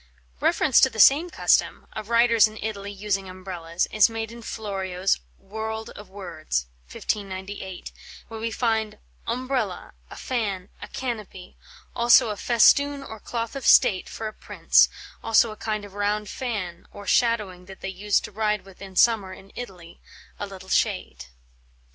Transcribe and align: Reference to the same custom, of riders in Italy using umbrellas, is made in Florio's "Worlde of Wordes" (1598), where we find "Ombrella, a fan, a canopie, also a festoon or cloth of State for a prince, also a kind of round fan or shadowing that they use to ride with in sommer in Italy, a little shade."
Reference 0.39 0.79
to 0.81 0.89
the 0.89 0.99
same 0.99 1.29
custom, 1.29 1.85
of 1.93 2.09
riders 2.09 2.47
in 2.47 2.57
Italy 2.57 2.91
using 2.91 3.29
umbrellas, 3.29 3.85
is 3.91 4.09
made 4.09 4.31
in 4.31 4.41
Florio's 4.41 5.19
"Worlde 5.37 5.91
of 5.91 6.09
Wordes" 6.09 6.65
(1598), 6.91 7.91
where 8.27 8.39
we 8.39 8.49
find 8.49 8.97
"Ombrella, 9.27 9.91
a 10.09 10.15
fan, 10.15 10.69
a 10.81 10.87
canopie, 10.87 11.55
also 11.95 12.29
a 12.31 12.35
festoon 12.35 13.03
or 13.03 13.19
cloth 13.19 13.55
of 13.55 13.63
State 13.63 14.09
for 14.09 14.27
a 14.27 14.33
prince, 14.33 14.89
also 15.23 15.51
a 15.51 15.55
kind 15.55 15.85
of 15.85 15.93
round 15.93 16.27
fan 16.29 16.87
or 16.91 17.05
shadowing 17.05 17.65
that 17.65 17.81
they 17.81 17.87
use 17.89 18.19
to 18.21 18.31
ride 18.31 18.65
with 18.65 18.81
in 18.81 18.95
sommer 18.95 19.33
in 19.33 19.51
Italy, 19.53 20.01
a 20.39 20.47
little 20.47 20.69
shade." 20.69 21.25